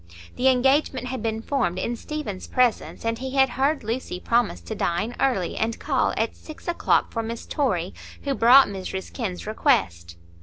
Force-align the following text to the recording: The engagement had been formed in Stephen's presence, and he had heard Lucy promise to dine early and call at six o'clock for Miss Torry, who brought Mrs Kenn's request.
The 0.35 0.47
engagement 0.47 1.09
had 1.09 1.21
been 1.21 1.43
formed 1.43 1.77
in 1.77 1.95
Stephen's 1.95 2.47
presence, 2.47 3.05
and 3.05 3.19
he 3.19 3.35
had 3.35 3.49
heard 3.49 3.83
Lucy 3.83 4.19
promise 4.19 4.59
to 4.61 4.73
dine 4.73 5.13
early 5.19 5.55
and 5.55 5.77
call 5.77 6.15
at 6.17 6.35
six 6.35 6.67
o'clock 6.67 7.11
for 7.11 7.21
Miss 7.21 7.45
Torry, 7.45 7.93
who 8.23 8.33
brought 8.33 8.67
Mrs 8.67 9.13
Kenn's 9.13 9.45
request. 9.45 10.17